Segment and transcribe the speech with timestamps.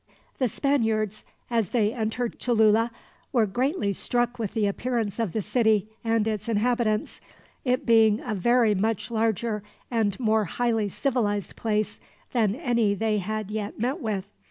[0.39, 2.89] The Spaniards, as they entered Cholula,
[3.31, 7.21] were greatly struck with the appearance of the city and its inhabitants,
[7.63, 9.61] it being a very much larger
[9.91, 11.99] and more highly civilized place
[12.31, 14.25] than any they had yet met with.